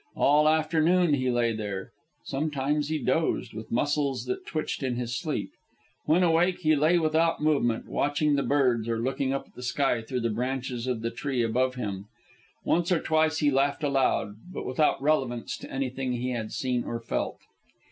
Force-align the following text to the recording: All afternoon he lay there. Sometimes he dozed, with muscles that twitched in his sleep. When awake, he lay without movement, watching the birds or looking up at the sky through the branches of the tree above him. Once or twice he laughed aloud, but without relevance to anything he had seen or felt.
All 0.15 0.49
afternoon 0.49 1.13
he 1.13 1.29
lay 1.29 1.53
there. 1.53 1.91
Sometimes 2.23 2.87
he 2.89 2.97
dozed, 2.97 3.53
with 3.53 3.71
muscles 3.71 4.25
that 4.25 4.47
twitched 4.47 4.81
in 4.81 4.95
his 4.95 5.15
sleep. 5.15 5.51
When 6.05 6.23
awake, 6.23 6.61
he 6.61 6.75
lay 6.75 6.97
without 6.97 7.39
movement, 7.43 7.87
watching 7.87 8.33
the 8.35 8.41
birds 8.41 8.89
or 8.89 8.99
looking 8.99 9.31
up 9.31 9.45
at 9.45 9.53
the 9.53 9.61
sky 9.61 10.01
through 10.01 10.21
the 10.21 10.31
branches 10.31 10.87
of 10.87 11.03
the 11.03 11.11
tree 11.11 11.43
above 11.43 11.75
him. 11.75 12.07
Once 12.65 12.91
or 12.91 12.99
twice 12.99 13.37
he 13.37 13.51
laughed 13.51 13.83
aloud, 13.83 14.37
but 14.51 14.65
without 14.65 14.99
relevance 15.03 15.55
to 15.57 15.71
anything 15.71 16.13
he 16.13 16.31
had 16.31 16.51
seen 16.51 16.83
or 16.83 16.99
felt. 16.99 17.37